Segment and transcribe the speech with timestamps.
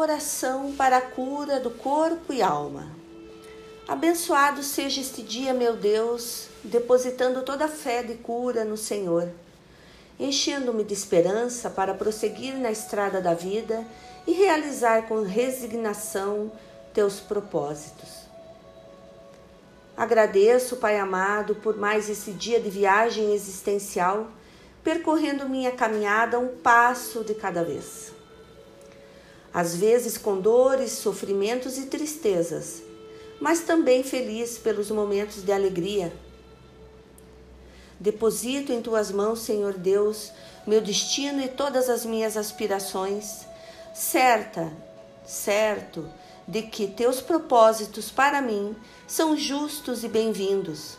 [0.00, 2.88] Oração para a cura do corpo e alma.
[3.88, 9.28] Abençoado seja este dia, meu Deus, depositando toda a fé de cura no Senhor,
[10.16, 13.84] enchendo-me de esperança para prosseguir na estrada da vida
[14.24, 16.52] e realizar com resignação
[16.94, 18.28] teus propósitos.
[19.96, 24.28] Agradeço, Pai amado, por mais esse dia de viagem existencial,
[24.84, 28.16] percorrendo minha caminhada um passo de cada vez
[29.52, 32.82] às vezes com dores, sofrimentos e tristezas,
[33.40, 36.12] mas também feliz pelos momentos de alegria.
[38.00, 40.30] Deposito em tuas mãos, Senhor Deus,
[40.66, 43.46] meu destino e todas as minhas aspirações,
[43.94, 44.70] certa,
[45.26, 46.08] certo
[46.46, 50.96] de que teus propósitos para mim são justos e bem-vindos,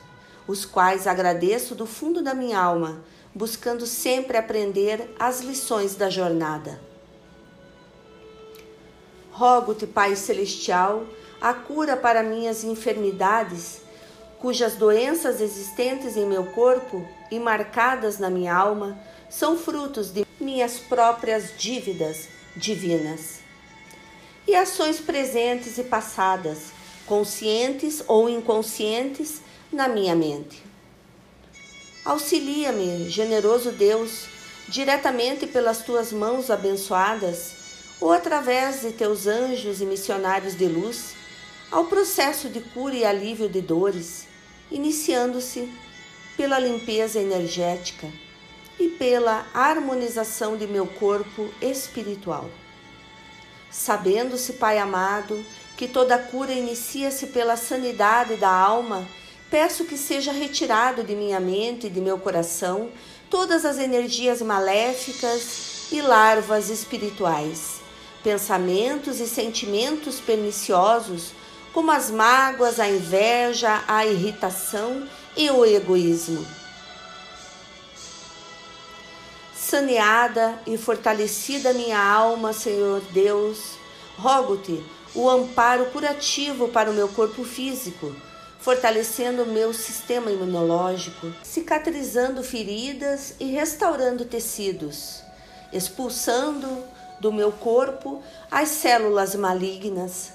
[0.48, 3.02] os quais agradeço do fundo da minha alma,
[3.34, 6.89] buscando sempre aprender as lições da jornada.
[9.40, 11.06] Rogo-te, Pai Celestial,
[11.40, 13.80] a cura para minhas enfermidades,
[14.38, 20.78] cujas doenças existentes em meu corpo e marcadas na minha alma são frutos de minhas
[20.80, 23.40] próprias dívidas divinas.
[24.46, 26.74] E ações presentes e passadas,
[27.06, 29.40] conscientes ou inconscientes,
[29.72, 30.62] na minha mente.
[32.04, 34.26] Auxilia-me, generoso Deus,
[34.68, 37.59] diretamente pelas tuas mãos abençoadas
[38.00, 41.16] ou através de teus anjos e missionários de luz,
[41.72, 44.28] ao processo de cura e alívio de dores,
[44.72, 45.70] iniciando-se
[46.38, 48.08] pela limpeza energética
[48.80, 52.50] e pela harmonização de meu corpo espiritual.
[53.70, 55.46] Sabendo-se, Pai amado,
[55.78, 59.08] que toda cura inicia-se pela sanidade da alma,
[59.52, 62.90] peço que seja retirado de minha mente e de meu coração
[63.30, 67.79] todas as energias maléficas e larvas espirituais
[68.24, 71.32] pensamentos e sentimentos perniciosos,
[71.74, 76.46] como as mágoas, a inveja, a irritação e o egoísmo.
[79.56, 83.78] Saneada e fortalecida minha alma, Senhor Deus,
[84.18, 88.16] rogo-te o amparo curativo para o meu corpo físico,
[88.60, 95.22] fortalecendo o meu sistema imunológico, cicatrizando feridas e restaurando tecidos,
[95.72, 96.84] expulsando
[97.20, 100.34] do meu corpo as células malignas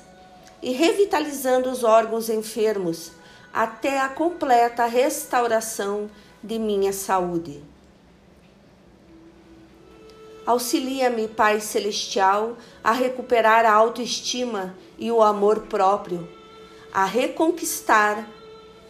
[0.62, 3.12] e revitalizando os órgãos enfermos
[3.52, 6.10] até a completa restauração
[6.42, 7.62] de minha saúde.
[10.46, 16.28] Auxilia-me, Pai Celestial, a recuperar a autoestima e o amor próprio,
[16.92, 18.28] a reconquistar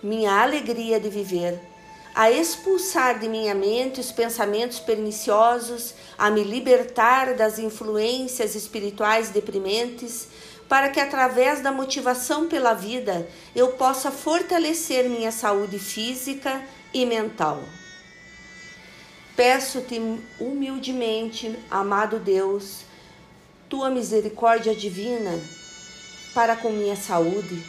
[0.02, 1.73] minha alegria de viver
[2.14, 10.28] a expulsar de minha mente os pensamentos perniciosos, a me libertar das influências espirituais deprimentes,
[10.68, 17.60] para que através da motivação pela vida eu possa fortalecer minha saúde física e mental.
[19.36, 20.00] Peço-te
[20.38, 22.82] humildemente, amado Deus,
[23.68, 25.40] tua misericórdia divina
[26.32, 27.64] para com minha saúde,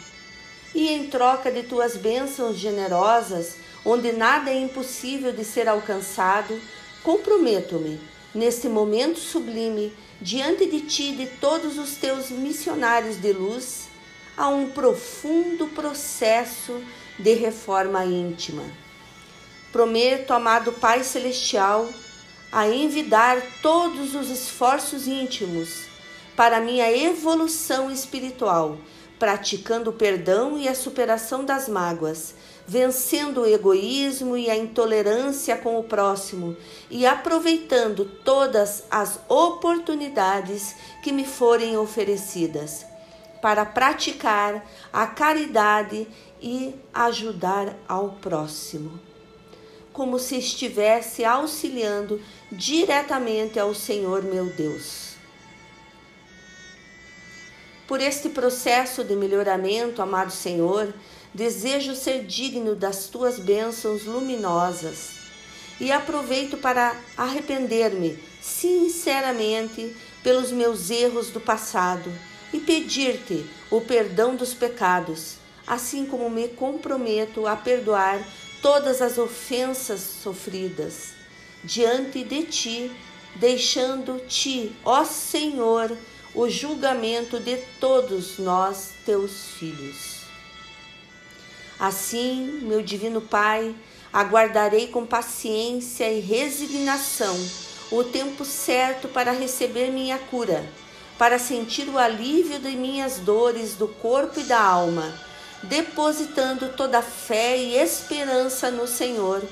[0.74, 6.60] e em troca de tuas bênçãos generosas, onde nada é impossível de ser alcançado,
[7.04, 8.00] comprometo-me,
[8.34, 13.86] neste momento sublime, diante de ti e de todos os teus missionários de luz,
[14.36, 16.82] a um profundo processo
[17.16, 18.64] de reforma íntima.
[19.70, 21.88] Prometo, amado Pai Celestial,
[22.50, 25.84] a envidar todos os esforços íntimos
[26.34, 28.78] para minha evolução espiritual,
[29.18, 32.34] praticando o perdão e a superação das mágoas,
[32.66, 36.56] vencendo o egoísmo e a intolerância com o próximo
[36.90, 42.84] e aproveitando todas as oportunidades que me forem oferecidas
[43.40, 46.08] para praticar a caridade
[46.42, 48.98] e ajudar ao próximo,
[49.92, 55.14] como se estivesse auxiliando diretamente ao Senhor meu Deus.
[57.86, 60.92] Por este processo de melhoramento, amado Senhor,
[61.36, 65.16] Desejo ser digno das tuas bênçãos luminosas
[65.78, 72.10] e aproveito para arrepender-me sinceramente pelos meus erros do passado
[72.54, 75.34] e pedir-te o perdão dos pecados,
[75.66, 78.26] assim como me comprometo a perdoar
[78.62, 81.12] todas as ofensas sofridas
[81.62, 82.90] diante de ti,
[83.34, 85.94] deixando-te, ó Senhor,
[86.34, 90.15] o julgamento de todos nós, teus filhos.
[91.78, 93.74] Assim, meu divino Pai,
[94.12, 97.36] aguardarei com paciência e resignação
[97.90, 100.66] o tempo certo para receber minha cura,
[101.18, 105.12] para sentir o alívio de minhas dores do corpo e da alma,
[105.62, 109.42] depositando toda a fé e esperança no Senhor,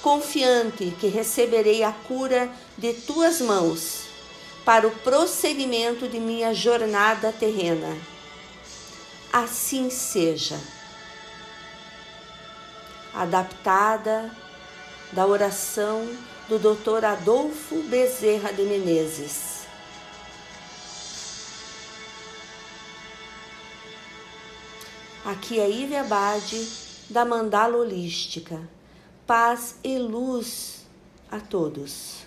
[0.00, 4.02] confiante que receberei a cura de tuas mãos
[4.64, 7.96] para o prosseguimento de minha jornada terrena.
[9.32, 10.58] Assim seja.
[13.14, 14.30] Adaptada
[15.12, 16.08] da oração
[16.48, 17.04] do Dr.
[17.04, 19.62] Adolfo Bezerra de Menezes.
[25.24, 26.66] Aqui é Ive Abade,
[27.08, 28.60] da Mandala Holística.
[29.26, 30.84] Paz e luz
[31.30, 32.21] a todos.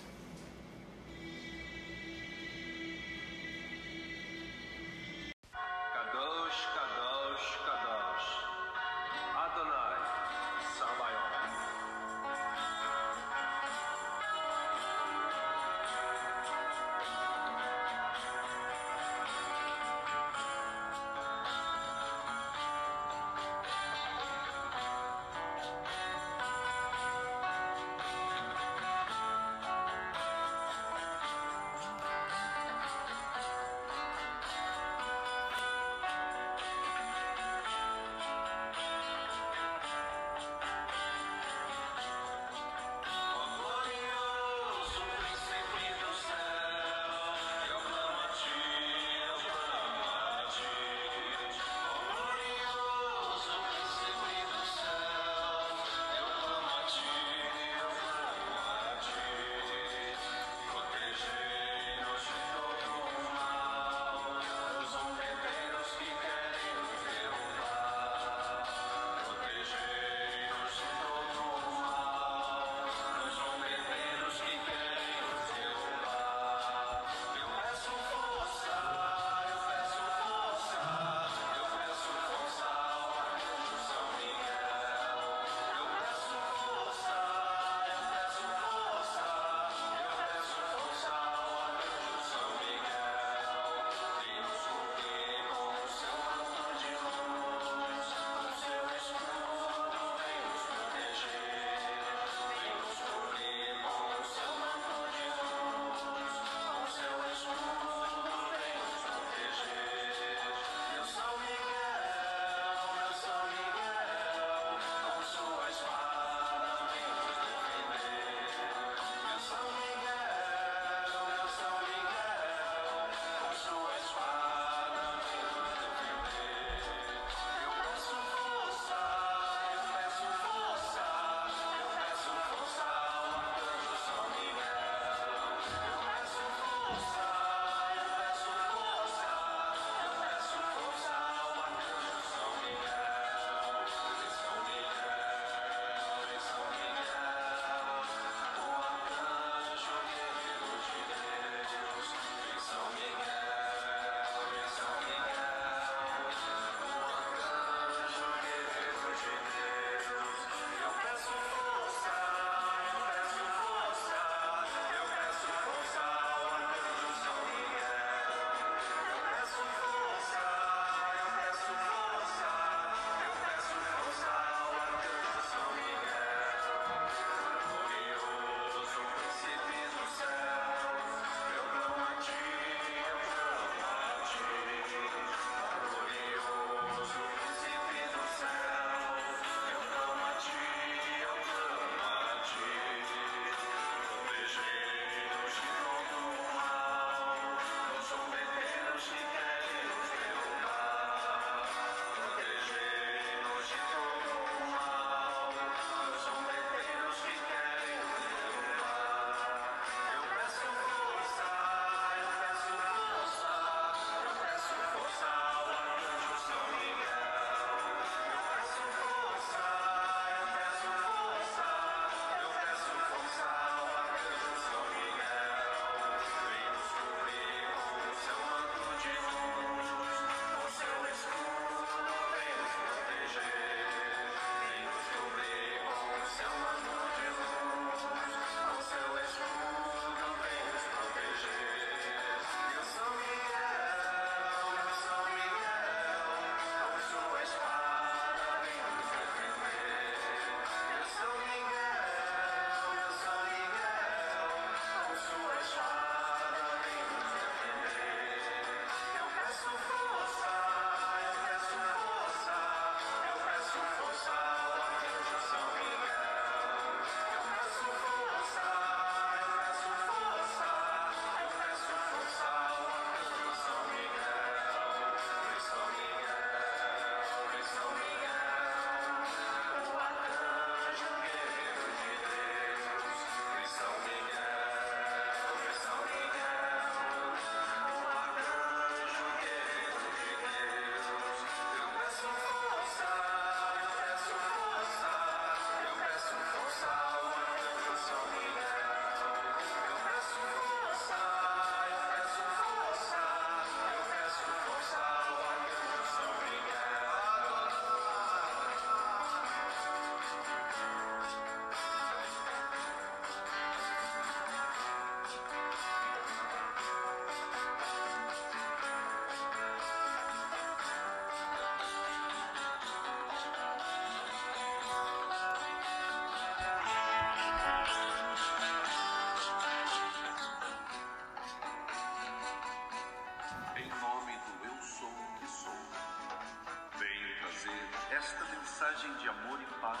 [338.66, 340.00] Mensagem de amor e paz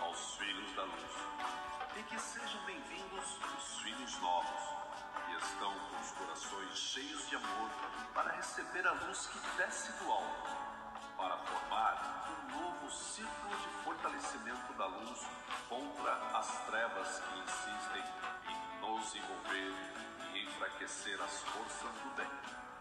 [0.00, 1.12] aos filhos da luz.
[1.96, 4.60] E que sejam bem-vindos os filhos novos,
[5.26, 7.70] que estão com os corações cheios de amor
[8.12, 10.50] para receber a luz que desce do alto,
[11.16, 15.26] para formar um novo círculo de fortalecimento da luz
[15.68, 18.02] contra as trevas que insistem
[18.48, 19.72] em nos envolver
[20.34, 22.79] e enfraquecer as forças do bem.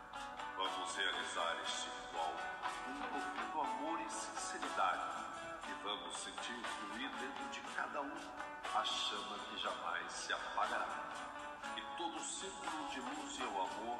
[0.60, 2.34] Vamos realizar este ritual
[2.84, 5.06] com profundo amor e sinceridade
[5.70, 8.12] e vamos sentir fluir dentro de cada um
[8.76, 10.86] a chama que jamais se apagará.
[11.78, 14.00] E todo círculo de luz e o amor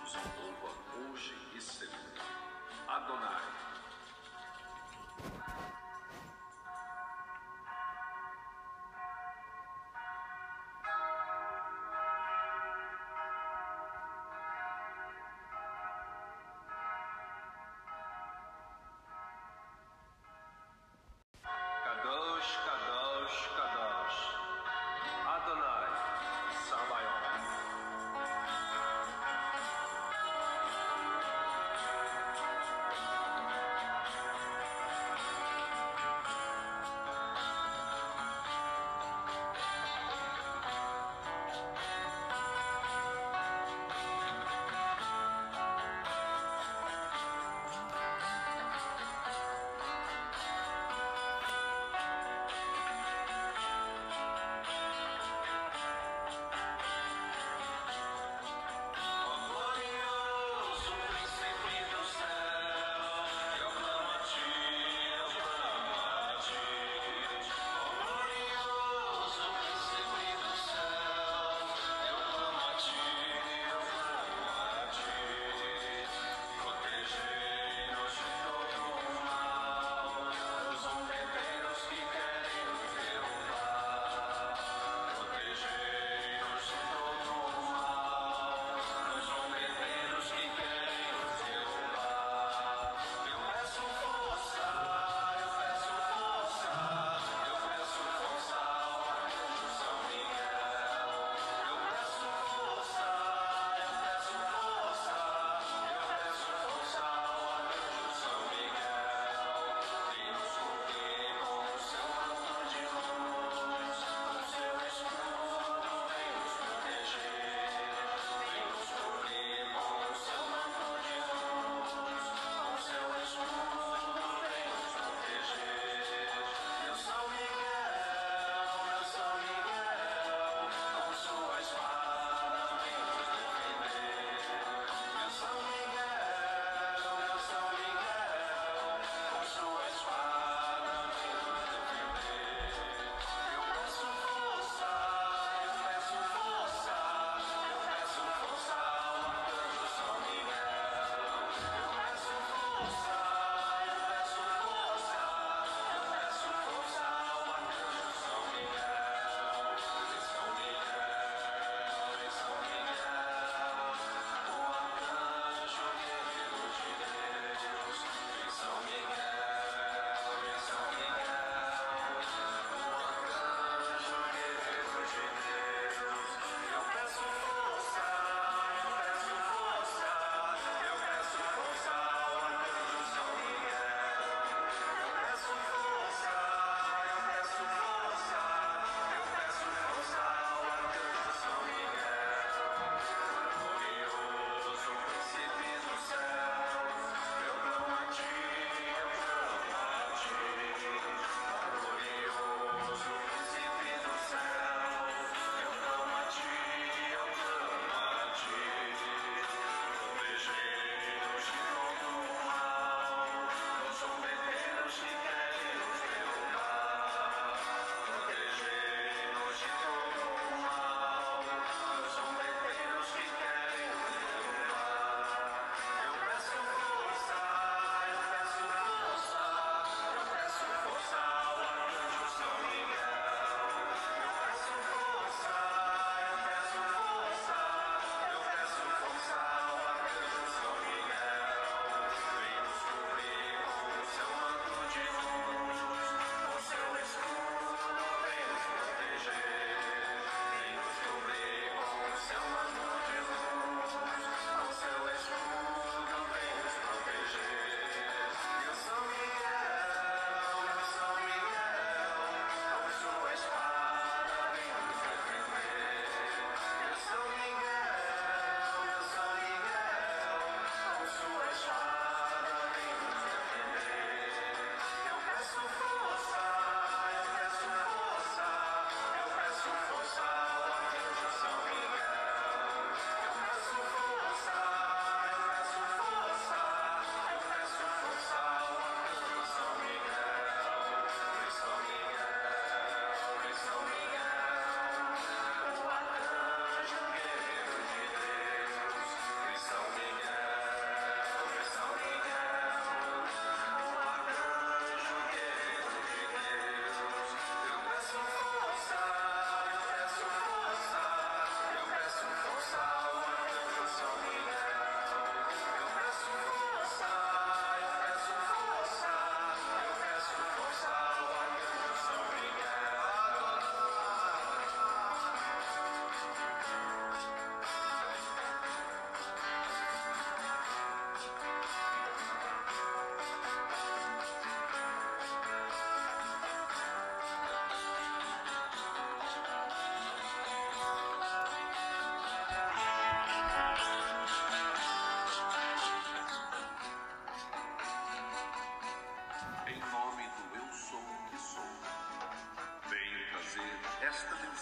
[0.00, 2.22] nos envolva hoje e sempre.
[2.88, 3.67] Adonai.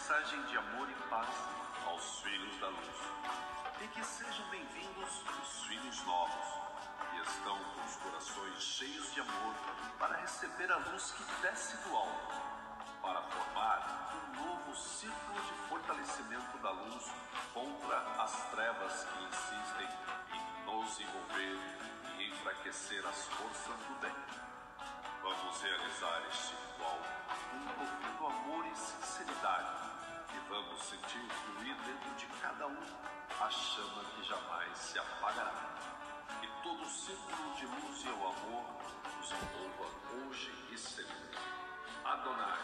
[0.07, 1.29] Mensagem de amor e paz
[1.85, 2.97] aos filhos da luz.
[3.83, 6.47] E que sejam bem-vindos os filhos novos,
[7.11, 9.55] que estão com os corações cheios de amor
[9.99, 12.35] para receber a luz que desce do alto,
[13.03, 17.11] para formar um novo círculo de fortalecimento da luz
[17.53, 19.89] contra as trevas que insistem
[20.35, 21.59] em nos envolver
[22.21, 24.15] e enfraquecer as forças do bem.
[25.21, 27.01] Vamos realizar este ritual
[27.51, 29.76] com um profundo amor e sinceridade
[30.49, 32.77] vamos sentir fluir dentro de cada um
[33.41, 35.75] a chama que jamais se apagará.
[36.43, 38.65] E todo o círculo de luz e o amor
[39.17, 41.39] nos envolva hoje e sempre.
[42.05, 42.59] Adonai.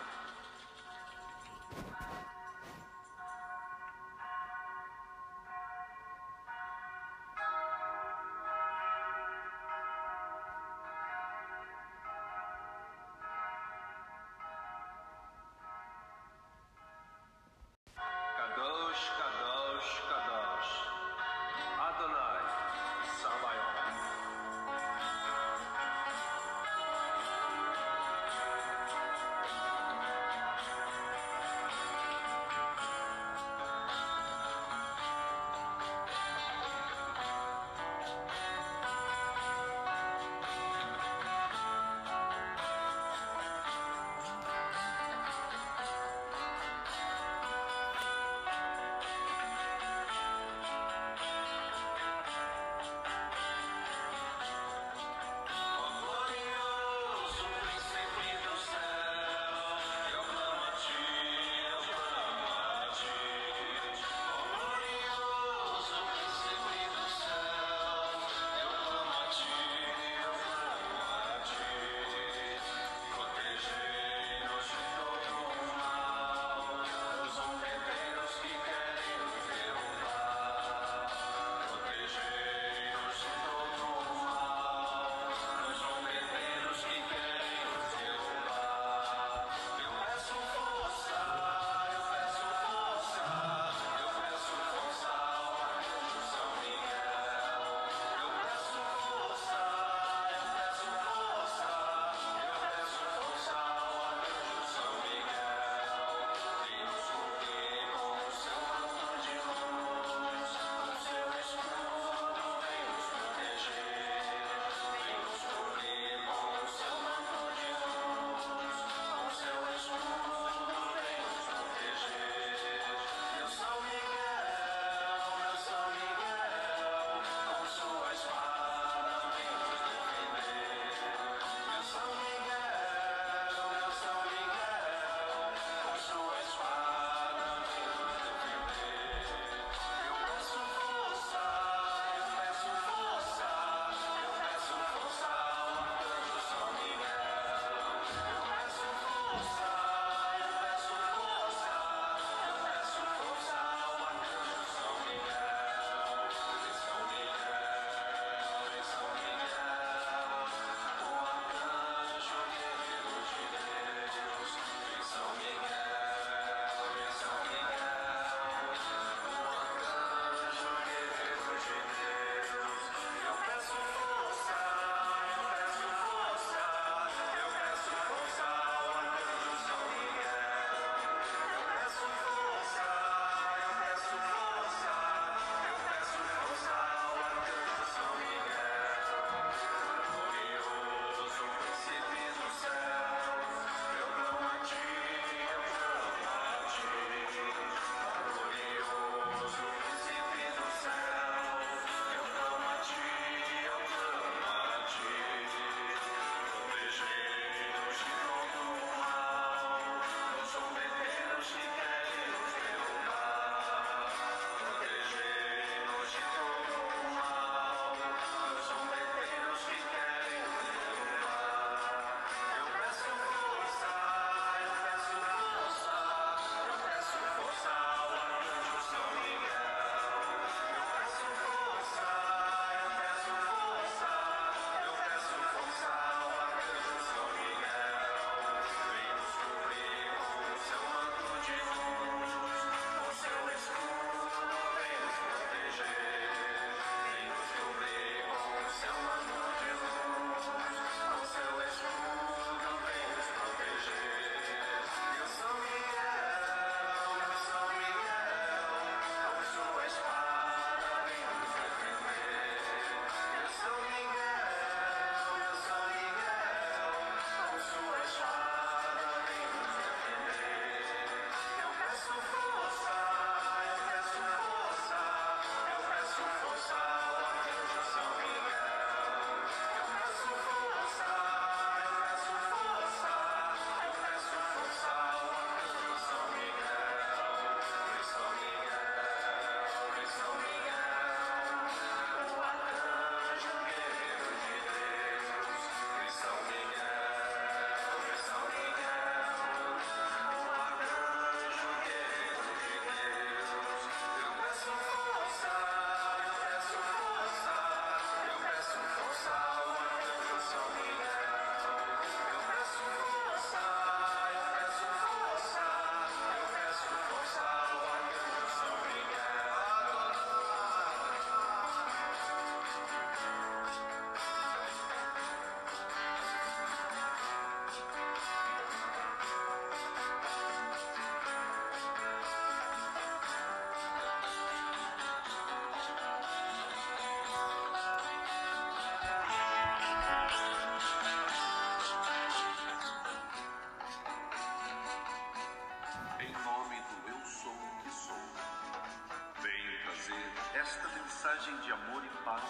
[350.62, 352.44] Mensagem de amor e paz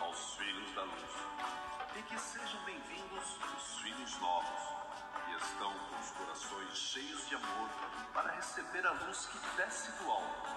[0.00, 1.12] aos filhos da luz.
[1.94, 4.62] E que sejam bem-vindos os filhos novos,
[5.24, 7.68] que estão com os corações cheios de amor
[8.12, 10.50] para receber a luz que desce do alto,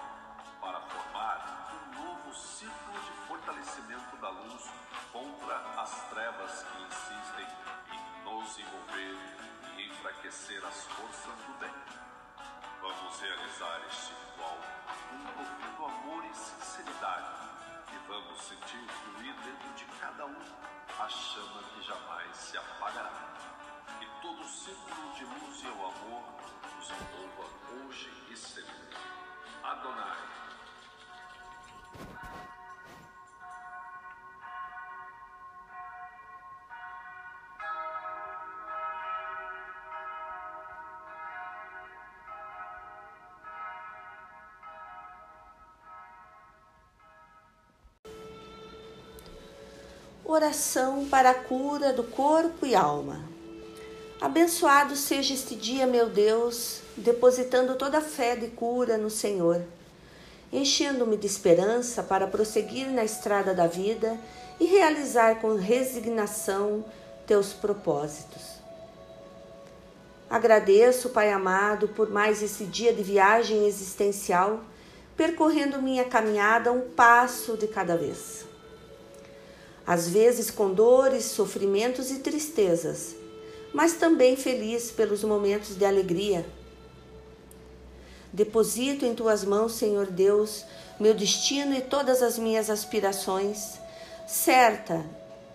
[0.60, 4.68] para formar um novo ciclo de fortalecimento da luz
[5.12, 7.46] contra as trevas que insistem
[7.92, 9.16] em nos envolver
[9.76, 11.74] e enfraquecer as forças do bem.
[12.80, 14.58] Vamos realizar este ritual
[15.08, 17.30] com um profundo amor e sinceridade
[17.92, 20.38] e vamos sentir fluir dentro de cada um
[20.98, 23.12] a chama que jamais se apagará.
[24.00, 26.24] E todo círculo de luz e o amor
[26.76, 28.96] nos envolva hoje e sempre.
[29.62, 30.45] Adonai.
[50.28, 53.20] Oração para a cura do corpo e alma.
[54.20, 59.62] Abençoado seja este dia, meu Deus, depositando toda a fé de cura no Senhor,
[60.52, 64.18] enchendo-me de esperança para prosseguir na estrada da vida
[64.58, 66.84] e realizar com resignação
[67.24, 68.56] teus propósitos.
[70.28, 74.60] Agradeço, Pai amado, por mais esse dia de viagem existencial,
[75.16, 78.45] percorrendo minha caminhada um passo de cada vez
[79.86, 83.14] às vezes com dores, sofrimentos e tristezas,
[83.72, 86.44] mas também feliz pelos momentos de alegria.
[88.32, 90.64] Deposito em tuas mãos, Senhor Deus,
[90.98, 93.78] meu destino e todas as minhas aspirações,
[94.26, 95.04] certa,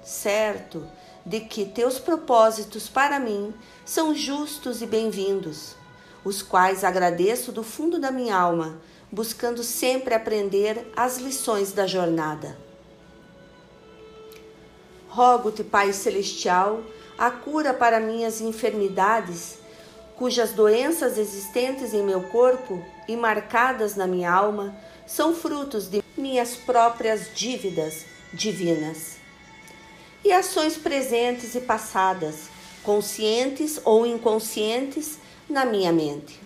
[0.03, 0.87] certo,
[1.25, 3.53] de que teus propósitos para mim
[3.85, 5.75] são justos e bem-vindos,
[6.23, 8.79] os quais agradeço do fundo da minha alma,
[9.11, 12.70] buscando sempre aprender as lições da jornada.
[15.11, 16.81] Rogo-te, Pai Celestial,
[17.17, 19.57] a cura para minhas enfermidades,
[20.15, 24.73] cujas doenças existentes em meu corpo e marcadas na minha alma
[25.05, 29.17] são frutos de minhas próprias dívidas divinas.
[30.23, 32.47] E ações presentes e passadas,
[32.81, 35.17] conscientes ou inconscientes,
[35.49, 36.39] na minha mente.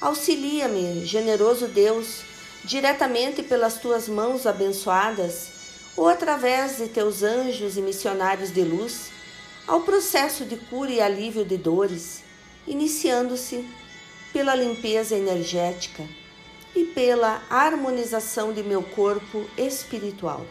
[0.00, 2.22] Auxilia-me, generoso Deus,
[2.64, 5.59] diretamente pelas tuas mãos abençoadas
[6.00, 9.10] ou através de teus anjos e missionários de luz,
[9.66, 12.22] ao processo de cura e alívio de dores,
[12.66, 13.68] iniciando-se
[14.32, 16.02] pela limpeza energética
[16.74, 20.46] e pela harmonização de meu corpo espiritual.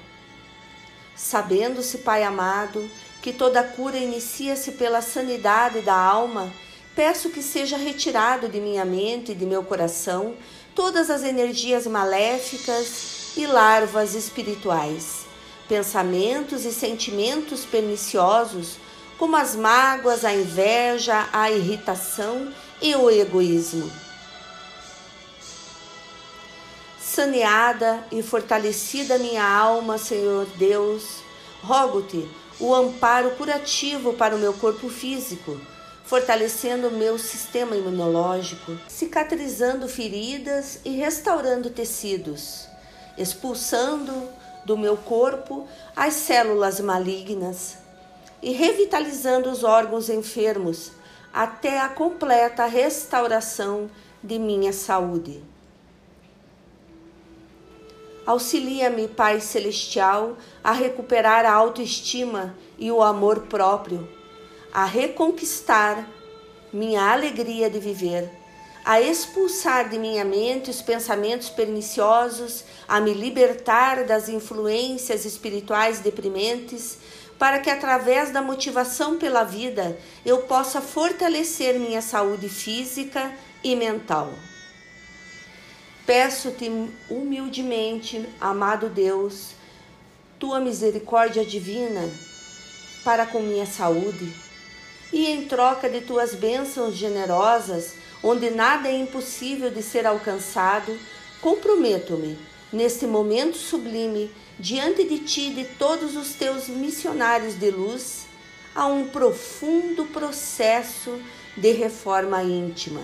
[1.15, 2.88] Sabendo-se, Pai amado,
[3.19, 6.53] que toda cura inicia-se pela sanidade da alma,
[6.95, 10.35] peço que seja retirado de minha mente e de meu coração
[10.75, 15.27] todas as energias maléficas e larvas espirituais
[15.69, 18.77] pensamentos e sentimentos perniciosos,
[19.19, 22.51] como as mágoas, a inveja, a irritação
[22.82, 23.89] e o egoísmo.
[26.99, 31.21] Saneada e fortalecida minha alma, Senhor Deus,
[31.62, 32.27] rogo-te
[32.60, 35.60] o amparo curativo para o meu corpo físico,
[36.03, 42.67] fortalecendo o meu sistema imunológico, cicatrizando feridas e restaurando tecidos,
[43.17, 44.29] expulsando
[44.69, 47.79] do meu corpo as células malignas
[48.39, 50.91] e revitalizando os órgãos enfermos
[51.34, 53.89] até a completa restauração
[54.21, 55.41] de minha saúde.
[58.27, 64.08] Auxilia-me, Pai Celestial, a recuperar a autoestima e o amor próprio,
[64.71, 66.08] a reconquistar
[66.71, 68.29] minha alegria de viver
[68.83, 76.97] a expulsar de minha mente os pensamentos perniciosos, a me libertar das influências espirituais deprimentes,
[77.37, 83.31] para que através da motivação pela vida eu possa fortalecer minha saúde física
[83.63, 84.33] e mental.
[86.05, 86.69] Peço-te
[87.09, 89.51] humildemente, amado Deus,
[90.39, 92.09] tua misericórdia divina
[93.03, 94.33] para com minha saúde,
[95.11, 100.97] e em troca de tuas bênçãos generosas, onde nada é impossível de ser alcançado,
[101.41, 102.38] comprometo-me,
[102.71, 108.27] neste momento sublime, diante de ti e de todos os teus missionários de luz,
[108.75, 111.19] a um profundo processo
[111.55, 113.01] de reforma íntima.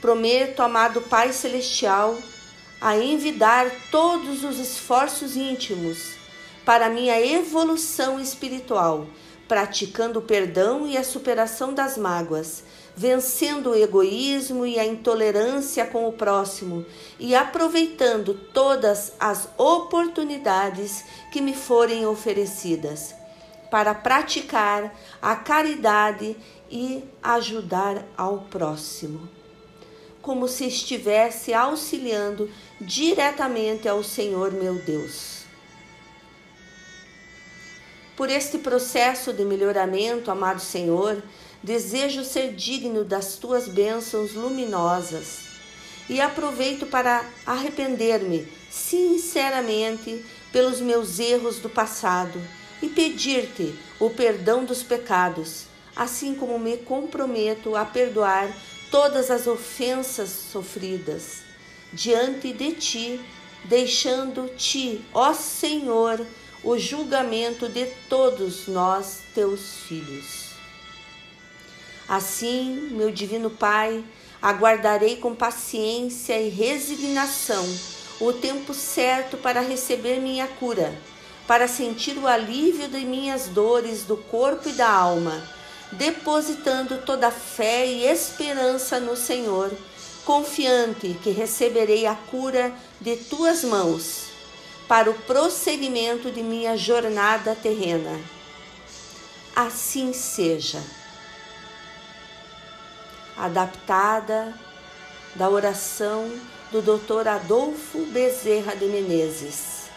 [0.00, 2.18] Prometo, amado Pai Celestial,
[2.80, 6.14] a envidar todos os esforços íntimos
[6.64, 9.06] para minha evolução espiritual,
[9.46, 12.62] praticando o perdão e a superação das mágoas,
[12.96, 16.84] vencendo o egoísmo e a intolerância com o próximo
[17.18, 23.14] e aproveitando todas as oportunidades que me forem oferecidas
[23.70, 26.36] para praticar a caridade
[26.70, 29.28] e ajudar ao próximo,
[30.20, 32.50] como se estivesse auxiliando
[32.80, 35.40] diretamente ao Senhor meu Deus.
[38.16, 41.22] Por este processo de melhoramento, amado Senhor,
[41.62, 45.40] desejo ser digno das tuas bênçãos luminosas
[46.08, 52.40] e aproveito para arrepender-me sinceramente pelos meus erros do passado
[52.82, 58.50] e pedir-te o perdão dos pecados, assim como me comprometo a perdoar
[58.90, 61.50] todas as ofensas sofridas
[61.92, 63.20] diante de ti,
[63.64, 66.24] deixando-te, ó Senhor,
[66.62, 70.50] o julgamento de todos nós, teus filhos.
[72.10, 74.04] Assim, meu divino Pai,
[74.42, 77.64] aguardarei com paciência e resignação
[78.20, 80.92] o tempo certo para receber minha cura
[81.50, 85.42] para sentir o alívio de minhas dores do corpo e da alma,
[85.90, 89.68] depositando toda a fé e esperança no Senhor,
[90.24, 94.26] confiante que receberei a cura de tuas mãos
[94.86, 98.16] para o prosseguimento de minha jornada terrena.
[99.56, 100.80] Assim seja.
[103.40, 104.54] Adaptada
[105.34, 106.30] da oração
[106.70, 107.26] do Dr.
[107.26, 109.88] Adolfo Bezerra de Menezes.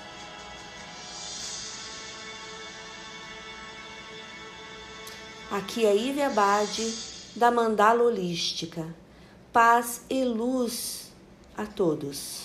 [5.51, 6.91] Aqui é Ive Abade,
[7.35, 8.87] da Mandala Holística.
[9.51, 11.11] Paz e luz
[11.55, 12.42] a todos.